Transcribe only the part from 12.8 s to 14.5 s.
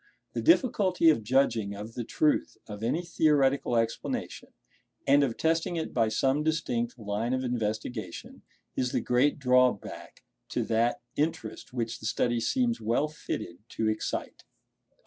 well fitted to excite.